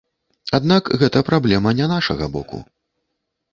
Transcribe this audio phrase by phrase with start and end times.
[0.57, 2.65] Аднак гэта праблема не нашага боку.